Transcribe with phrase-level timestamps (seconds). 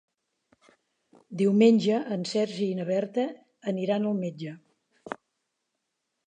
[1.41, 3.27] Diumenge en Sergi i na Berta
[3.73, 4.55] aniran al metge.